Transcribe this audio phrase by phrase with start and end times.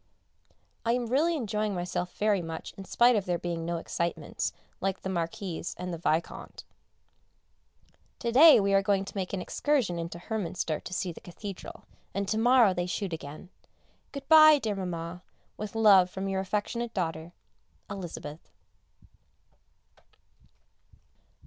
[0.83, 4.99] I am really enjoying myself very much in spite of there being no excitements, like
[5.01, 6.63] the Marquis and the Vicomte.
[8.17, 11.85] To day we are going to make an excursion into Hernminster to see the Cathedral,
[12.15, 13.49] and to morrow they shoot again.
[14.11, 15.21] Good bye, dear Mamma,
[15.55, 17.33] with love from your affectionate daughter,
[17.87, 18.49] Elizabeth.